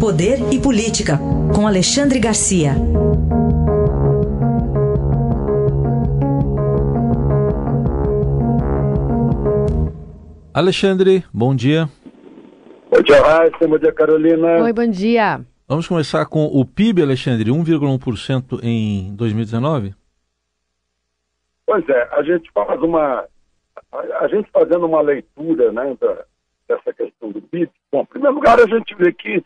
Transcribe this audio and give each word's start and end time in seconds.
Poder 0.00 0.38
e 0.52 0.62
Política, 0.62 1.18
com 1.52 1.66
Alexandre 1.66 2.20
Garcia. 2.20 2.70
Alexandre, 10.54 11.24
bom 11.34 11.52
dia. 11.52 11.88
Bom 12.88 13.02
dia, 13.02 13.20
Raíssa. 13.20 13.66
Bom 13.66 13.76
dia, 13.76 13.92
Carolina. 13.92 14.62
Oi, 14.62 14.72
bom 14.72 14.86
dia. 14.88 15.40
Vamos 15.66 15.88
começar 15.88 16.24
com 16.26 16.44
o 16.46 16.64
PIB, 16.64 17.02
Alexandre, 17.02 17.50
1,1% 17.50 18.60
em 18.62 19.16
2019? 19.16 19.96
Pois 21.66 21.88
é, 21.88 22.08
a 22.12 22.22
gente 22.22 22.48
faz 22.52 22.80
uma. 22.80 23.26
A, 23.90 23.98
a 24.20 24.28
gente 24.28 24.48
fazendo 24.52 24.86
uma 24.86 25.00
leitura 25.00 25.72
né, 25.72 25.96
da, 26.00 26.24
dessa 26.68 26.92
questão 26.92 27.32
do 27.32 27.42
PIB. 27.42 27.68
Bom, 27.90 28.02
em 28.02 28.06
primeiro 28.06 28.36
lugar, 28.36 28.60
a 28.60 28.66
gente 28.66 28.94
vê 28.94 29.12
que 29.12 29.42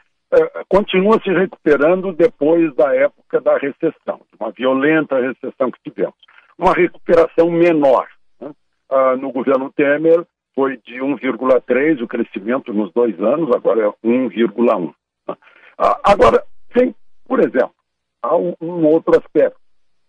continua 0.69 1.20
se 1.23 1.30
recuperando 1.30 2.12
depois 2.12 2.75
da 2.75 2.95
época 2.95 3.41
da 3.41 3.56
recessão, 3.59 4.20
uma 4.39 4.51
violenta 4.51 5.20
recessão 5.20 5.70
que 5.70 5.91
tivemos. 5.91 6.15
Uma 6.59 6.73
recuperação 6.73 7.51
menor. 7.51 8.06
Né? 8.41 8.51
Ah, 8.91 9.16
no 9.16 9.30
governo 9.33 9.73
Temer 9.73 10.25
foi 10.55 10.79
de 10.79 11.01
1,3 11.01 12.03
o 12.03 12.09
crescimento 12.09 12.73
nos 12.73 12.92
dois 12.92 13.19
anos, 13.20 13.55
agora 13.55 13.87
é 13.87 14.06
1,1. 14.06 14.95
Né? 15.29 15.37
Ah, 15.79 16.01
agora, 16.05 16.45
tem, 16.75 16.95
por 17.27 17.41
exemplo, 17.41 17.75
há 18.23 18.37
um, 18.37 18.55
um 18.61 18.87
outro 18.87 19.19
aspecto. 19.19 19.59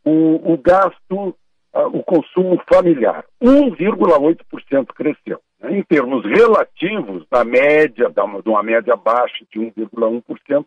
O, 0.06 0.54
o 0.54 0.58
gasto, 0.58 1.36
ah, 1.74 1.88
o 1.88 2.04
consumo 2.04 2.62
familiar, 2.72 3.26
1,8% 3.42 4.88
cresceu. 4.94 5.40
Né? 5.60 5.80
Em 5.80 5.84
termos 5.84 6.24
relativos, 6.24 7.26
da 7.30 7.44
média, 7.44 8.10
de 8.10 8.50
uma 8.50 8.64
média 8.64 8.96
baixa 8.96 9.44
de 9.52 9.60
1,1%, 9.60 10.66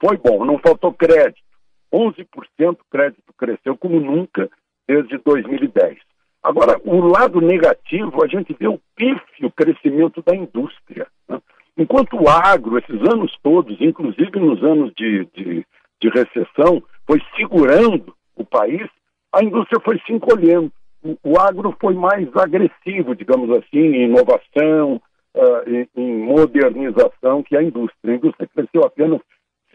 foi 0.00 0.16
bom, 0.16 0.44
não 0.44 0.58
faltou 0.58 0.92
crédito. 0.92 1.44
11% 1.92 2.78
crédito 2.90 3.32
cresceu 3.38 3.76
como 3.76 4.00
nunca 4.00 4.50
desde 4.88 5.18
2010. 5.18 5.98
Agora, 6.42 6.80
o 6.84 7.00
lado 7.00 7.40
negativo, 7.40 8.24
a 8.24 8.28
gente 8.28 8.54
vê 8.58 8.68
o 8.68 8.80
pífio 8.94 9.50
crescimento 9.50 10.22
da 10.22 10.34
indústria. 10.34 11.06
Né? 11.28 11.40
Enquanto 11.76 12.16
o 12.16 12.28
agro, 12.28 12.78
esses 12.78 13.00
anos 13.12 13.36
todos, 13.42 13.76
inclusive 13.80 14.38
nos 14.38 14.62
anos 14.62 14.92
de, 14.94 15.26
de, 15.34 15.66
de 16.00 16.08
recessão, 16.08 16.82
foi 17.06 17.20
segurando 17.36 18.14
o 18.34 18.44
país, 18.44 18.88
a 19.32 19.44
indústria 19.44 19.80
foi 19.84 19.98
se 20.00 20.12
encolhendo 20.12 20.72
o 21.22 21.38
agro 21.38 21.76
foi 21.80 21.94
mais 21.94 22.28
agressivo, 22.36 23.14
digamos 23.14 23.50
assim, 23.50 23.78
em 23.78 24.04
inovação, 24.04 25.00
uh, 25.34 25.68
em, 25.70 25.88
em, 25.96 26.18
modernização 26.18 27.42
que 27.42 27.56
a 27.56 27.62
indústria. 27.62 28.14
A 28.14 28.16
indústria 28.16 28.48
cresceu 28.52 28.84
apenas 28.84 29.20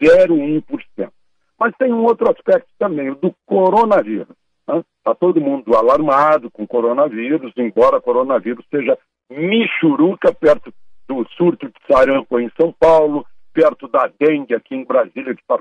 0,1%. 0.02 1.10
Mas 1.58 1.74
tem 1.76 1.92
um 1.92 2.04
outro 2.04 2.30
aspecto 2.30 2.68
também, 2.78 3.10
o 3.10 3.14
do 3.14 3.34
coronavírus. 3.46 4.34
Está 4.62 5.10
né? 5.10 5.16
todo 5.18 5.40
mundo 5.40 5.74
alarmado 5.76 6.50
com 6.50 6.64
o 6.64 6.68
coronavírus, 6.68 7.52
embora 7.56 7.98
o 7.98 8.02
coronavírus 8.02 8.64
seja 8.70 8.98
michuruca 9.30 10.34
perto 10.34 10.72
do 11.08 11.26
surto 11.36 11.66
de 11.66 11.74
sarampo 11.90 12.38
em 12.38 12.50
São 12.60 12.72
Paulo, 12.72 13.24
perto 13.52 13.88
da 13.88 14.10
dengue 14.18 14.54
aqui 14.54 14.74
em 14.74 14.84
Brasília, 14.84 15.34
que 15.34 15.40
está 15.40 15.58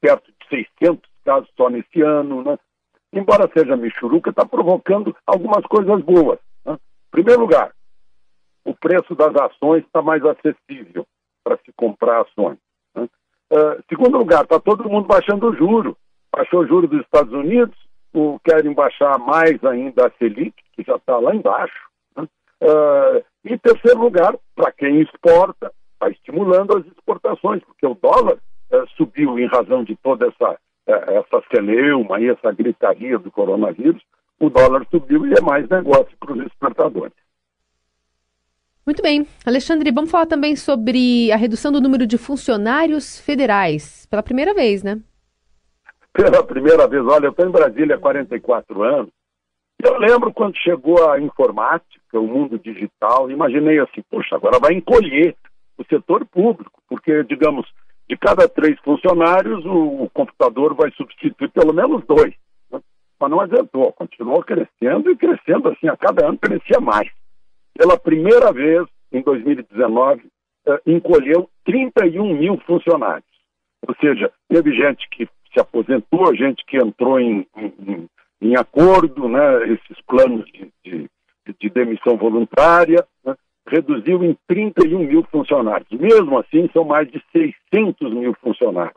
perto 0.00 0.30
de 0.30 0.66
600 0.80 1.10
casos 1.24 1.48
só 1.56 1.68
nesse 1.68 2.00
ano, 2.00 2.42
né? 2.42 2.58
Embora 3.12 3.50
seja 3.52 3.76
michuruca, 3.76 4.30
está 4.30 4.44
provocando 4.44 5.16
algumas 5.26 5.64
coisas 5.66 6.00
boas. 6.02 6.38
Né? 6.64 6.74
Em 6.74 7.10
primeiro 7.10 7.40
lugar, 7.40 7.72
o 8.64 8.74
preço 8.74 9.14
das 9.14 9.34
ações 9.36 9.84
está 9.84 10.02
mais 10.02 10.22
acessível 10.24 11.06
para 11.42 11.56
se 11.64 11.72
comprar 11.74 12.22
ações. 12.22 12.58
Né? 12.94 13.08
Uh, 13.50 13.82
segundo 13.88 14.18
lugar, 14.18 14.44
está 14.44 14.60
todo 14.60 14.88
mundo 14.88 15.06
baixando 15.06 15.48
o 15.48 15.56
juro. 15.56 15.96
Baixou 16.30 16.60
o 16.60 16.66
juro 16.66 16.86
dos 16.86 17.00
Estados 17.00 17.32
Unidos, 17.32 17.76
o, 18.12 18.38
querem 18.44 18.72
baixar 18.74 19.18
mais 19.18 19.62
ainda 19.64 20.06
a 20.06 20.10
Selic, 20.18 20.54
que 20.74 20.82
já 20.82 20.96
está 20.96 21.18
lá 21.18 21.34
embaixo. 21.34 21.88
Né? 22.16 22.28
Uh, 22.62 23.24
e 23.44 23.58
terceiro 23.58 24.00
lugar, 24.00 24.36
para 24.54 24.70
quem 24.72 25.00
exporta, 25.00 25.72
está 25.94 26.10
estimulando 26.10 26.76
as 26.76 26.86
exportações, 26.86 27.62
porque 27.64 27.86
o 27.86 27.94
dólar 27.94 28.36
uh, 28.70 28.88
subiu 28.96 29.38
em 29.38 29.46
razão 29.46 29.82
de 29.82 29.96
toda 29.96 30.26
essa 30.26 30.58
essa 30.88 31.42
celeuma 31.52 32.20
e 32.20 32.28
essa 32.28 32.50
gritaria 32.52 33.18
do 33.18 33.30
coronavírus, 33.30 34.02
o 34.40 34.48
dólar 34.48 34.86
subiu 34.90 35.26
e 35.26 35.34
é 35.34 35.40
mais 35.40 35.68
negócio 35.68 36.16
para 36.18 36.32
os 36.32 36.46
exportadores. 36.46 37.12
Muito 38.86 39.02
bem. 39.02 39.26
Alexandre, 39.44 39.92
vamos 39.92 40.10
falar 40.10 40.24
também 40.24 40.56
sobre 40.56 41.30
a 41.30 41.36
redução 41.36 41.70
do 41.70 41.80
número 41.80 42.06
de 42.06 42.16
funcionários 42.16 43.20
federais, 43.20 44.06
pela 44.06 44.22
primeira 44.22 44.54
vez, 44.54 44.82
né? 44.82 44.98
Pela 46.10 46.42
primeira 46.42 46.88
vez. 46.88 47.04
Olha, 47.04 47.26
eu 47.26 47.30
estou 47.30 47.46
em 47.46 47.50
Brasília 47.50 47.96
há 47.96 47.98
44 47.98 48.82
anos. 48.82 49.10
Eu 49.84 49.98
lembro 49.98 50.32
quando 50.32 50.56
chegou 50.56 51.08
a 51.08 51.20
informática, 51.20 52.18
o 52.18 52.26
mundo 52.26 52.58
digital, 52.58 53.30
imaginei 53.30 53.78
assim, 53.78 54.02
poxa, 54.10 54.34
agora 54.34 54.58
vai 54.58 54.72
encolher 54.72 55.36
o 55.76 55.84
setor 55.84 56.24
público, 56.24 56.82
porque, 56.88 57.22
digamos, 57.24 57.68
de 58.08 58.16
cada 58.16 58.48
três 58.48 58.78
funcionários, 58.80 59.64
o, 59.66 60.04
o 60.04 60.10
computador 60.10 60.74
vai 60.74 60.90
substituir 60.92 61.50
pelo 61.50 61.74
menos 61.74 62.04
dois. 62.06 62.34
Né? 62.70 62.80
Mas 63.20 63.30
não 63.30 63.40
adiantou, 63.40 63.92
continuou 63.92 64.42
crescendo 64.42 65.10
e 65.10 65.16
crescendo 65.16 65.68
assim, 65.68 65.88
a 65.88 65.96
cada 65.96 66.26
ano 66.26 66.38
crescia 66.38 66.80
mais. 66.80 67.08
Pela 67.76 67.98
primeira 67.98 68.52
vez, 68.52 68.86
em 69.12 69.22
2019, 69.22 70.22
eh, 70.66 70.80
encolheu 70.86 71.48
31 71.64 72.34
mil 72.34 72.58
funcionários. 72.66 73.28
Ou 73.86 73.94
seja, 74.00 74.32
teve 74.48 74.72
gente 74.74 75.06
que 75.10 75.28
se 75.52 75.60
aposentou, 75.60 76.34
gente 76.34 76.64
que 76.66 76.76
entrou 76.76 77.20
em, 77.20 77.46
em, 77.56 78.08
em 78.40 78.56
acordo, 78.56 79.28
né, 79.28 79.64
esses 79.72 80.00
planos 80.06 80.44
de, 80.46 80.70
de, 80.84 81.10
de 81.60 81.70
demissão 81.70 82.16
voluntária, 82.16 83.06
reduziu 83.68 84.24
em 84.24 84.36
31 84.46 84.98
mil 84.98 85.22
funcionários. 85.30 85.88
Mesmo 85.90 86.38
assim, 86.38 86.68
são 86.72 86.84
mais 86.84 87.08
de 87.10 87.22
600 87.32 88.12
mil 88.12 88.34
funcionários. 88.40 88.96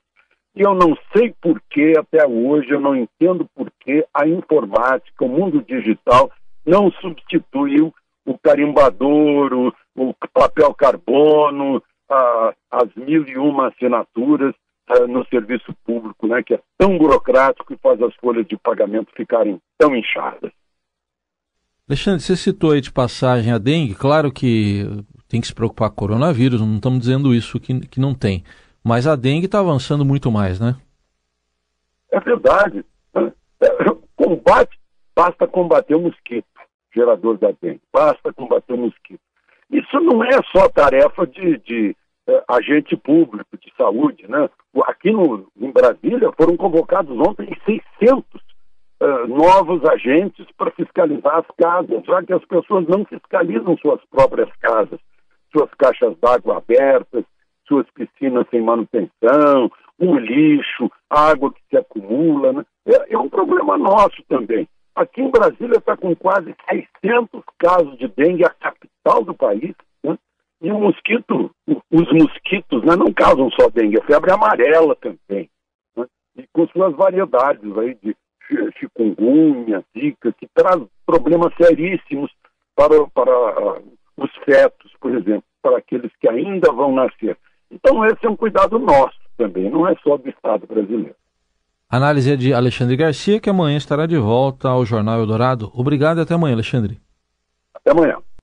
E 0.55 0.61
eu 0.61 0.73
não 0.73 0.97
sei 1.15 1.33
por 1.41 1.61
que, 1.69 1.93
até 1.97 2.27
hoje, 2.27 2.71
eu 2.71 2.79
não 2.79 2.95
entendo 2.95 3.47
por 3.55 3.71
que 3.79 4.05
a 4.13 4.27
informática, 4.27 5.23
o 5.23 5.29
mundo 5.29 5.63
digital, 5.63 6.29
não 6.65 6.91
substituiu 6.91 7.93
o 8.25 8.37
carimbador, 8.37 9.53
o, 9.53 9.73
o 9.95 10.13
papel 10.33 10.73
carbono, 10.73 11.81
a, 12.09 12.53
as 12.69 12.93
mil 12.95 13.25
e 13.27 13.37
uma 13.37 13.69
assinaturas 13.69 14.53
a, 14.89 15.07
no 15.07 15.25
serviço 15.27 15.73
público, 15.85 16.27
né, 16.27 16.43
que 16.43 16.53
é 16.53 16.59
tão 16.77 16.97
burocrático 16.97 17.73
e 17.73 17.77
faz 17.77 18.01
as 18.01 18.13
folhas 18.15 18.45
de 18.45 18.57
pagamento 18.57 19.11
ficarem 19.15 19.59
tão 19.77 19.95
inchadas. 19.95 20.51
Alexandre, 21.91 22.21
você 22.21 22.37
citou 22.37 22.71
aí 22.71 22.79
de 22.79 22.89
passagem 22.89 23.51
a 23.51 23.57
dengue, 23.57 23.93
claro 23.93 24.31
que 24.31 24.85
tem 25.27 25.41
que 25.41 25.47
se 25.47 25.53
preocupar 25.53 25.89
com 25.89 25.95
o 25.95 26.07
coronavírus, 26.07 26.61
não 26.61 26.77
estamos 26.77 26.99
dizendo 27.01 27.35
isso 27.35 27.59
que, 27.59 27.81
que 27.81 27.99
não 27.99 28.15
tem. 28.15 28.45
Mas 28.81 29.05
a 29.05 29.17
dengue 29.17 29.45
está 29.45 29.59
avançando 29.59 30.05
muito 30.05 30.31
mais, 30.31 30.57
né? 30.57 30.77
É 32.09 32.17
verdade. 32.21 32.85
Combate, 34.15 34.79
basta 35.13 35.45
combater 35.45 35.95
o 35.95 35.99
mosquito, 35.99 36.47
gerador 36.95 37.37
da 37.37 37.51
dengue. 37.61 37.81
Basta 37.91 38.31
combater 38.31 38.71
o 38.71 38.77
mosquito. 38.77 39.19
Isso 39.69 39.99
não 39.99 40.23
é 40.23 40.39
só 40.55 40.69
tarefa 40.69 41.27
de, 41.27 41.57
de 41.57 41.95
é, 42.25 42.43
agente 42.47 42.95
público 42.95 43.57
de 43.57 43.69
saúde, 43.75 44.25
né? 44.29 44.49
Aqui 44.85 45.11
no, 45.11 45.45
em 45.59 45.71
Brasília 45.71 46.31
foram 46.37 46.55
convocados 46.55 47.17
ontem 47.19 47.49
600 47.65 48.40
uh, 49.01 49.27
novos 49.27 49.83
agentes 49.85 50.45
para 50.57 50.71
fiscalizar 50.71 51.39
as 51.39 51.47
casas, 51.57 52.05
já 52.05 52.23
que 52.23 52.33
as 52.33 52.45
pessoas 52.45 52.87
não 52.87 53.03
fiscalizam 53.05 53.75
suas 53.77 53.99
próprias 54.05 54.49
casas, 54.57 54.99
suas 55.51 55.69
caixas 55.73 56.15
d'água 56.19 56.57
abertas, 56.57 57.25
suas 57.67 57.85
piscinas 57.91 58.45
sem 58.49 58.61
manutenção, 58.61 59.71
o 59.99 60.15
lixo, 60.17 60.91
a 61.09 61.29
água 61.29 61.51
que 61.51 61.61
se 61.69 61.77
acumula. 61.77 62.53
Né? 62.53 62.65
É, 62.87 63.13
é 63.13 63.17
um 63.17 63.29
problema 63.29 63.77
nosso 63.77 64.21
também. 64.27 64.67
Aqui 64.93 65.21
em 65.21 65.31
Brasília 65.31 65.77
está 65.77 65.95
com 65.95 66.15
quase 66.15 66.53
600 67.01 67.41
casos 67.57 67.97
de 67.97 68.07
dengue, 68.09 68.45
a 68.45 68.49
capital 68.49 69.23
do 69.23 69.33
país. 69.33 69.73
Né? 70.03 70.17
E 70.61 70.71
o 70.71 70.79
mosquito, 70.79 71.51
os 71.67 72.11
mosquitos 72.11 72.83
né, 72.83 72.95
não 72.95 73.11
causam 73.13 73.49
só 73.51 73.69
dengue, 73.69 73.99
a 73.99 74.05
febre 74.05 74.31
amarela 74.31 74.95
também. 74.95 75.49
Né? 75.95 76.05
E 76.35 76.45
com 76.53 76.67
suas 76.67 76.93
variedades 76.95 77.77
aí 77.77 77.95
de 77.95 78.15
chikungunya, 78.77 79.83
zika, 79.93 80.31
que 80.33 80.47
traz 80.53 80.81
problemas 81.05 81.53
seríssimos 81.55 82.31
para, 82.75 83.05
para 83.07 83.77
uh, 83.77 83.83
os 84.17 84.31
fetos, 84.45 84.91
por 84.99 85.15
exemplo, 85.15 85.43
para 85.61 85.77
aqueles 85.77 86.11
que 86.19 86.29
ainda 86.29 86.71
vão 86.71 86.93
nascer. 86.93 87.37
Então, 87.69 88.05
esse 88.05 88.25
é 88.25 88.29
um 88.29 88.35
cuidado 88.35 88.77
nosso 88.79 89.19
também, 89.37 89.69
não 89.69 89.87
é 89.87 89.95
só 90.03 90.17
do 90.17 90.29
Estado 90.29 90.67
brasileiro. 90.67 91.15
Análise 91.89 92.31
é 92.31 92.35
de 92.37 92.53
Alexandre 92.53 92.95
Garcia, 92.95 93.39
que 93.39 93.49
amanhã 93.49 93.77
estará 93.77 94.05
de 94.05 94.17
volta 94.17 94.69
ao 94.69 94.85
Jornal 94.85 95.19
Eldorado. 95.19 95.69
Obrigado 95.73 96.19
e 96.19 96.21
até 96.21 96.33
amanhã, 96.33 96.53
Alexandre. 96.53 96.99
Até 97.73 97.91
amanhã. 97.91 98.17